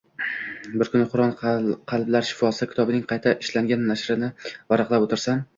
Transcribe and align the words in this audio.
Bir 0.81 0.89
kuni 0.93 1.03
“Qur’on– 1.11 1.35
qalblar 1.93 2.27
shifosi” 2.31 2.69
kitobining 2.71 3.05
qayta 3.13 3.37
ishlangan 3.47 3.87
nashrini 3.93 4.33
varaqlab 4.75 5.07
o‘tirsam 5.09 5.47